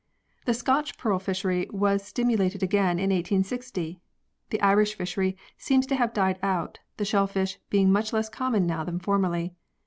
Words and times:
The 0.45 0.55
Scotch 0.55 0.97
pearl 0.97 1.19
fishery 1.19 1.67
was 1.69 2.03
stimulated 2.03 2.63
again 2.63 2.97
in 2.97 3.11
1860. 3.11 3.99
The 4.49 4.59
Irish 4.59 4.95
fishery 4.95 5.37
seems 5.59 5.85
to 5.85 5.95
have 5.95 6.11
died 6.11 6.39
out 6.41 6.79
the 6.97 7.05
shellfish 7.05 7.59
being 7.69 7.91
much 7.91 8.11
less 8.11 8.27
common 8.27 8.65
now 8.65 8.83
than 8.83 8.97
formerly. 8.97 9.53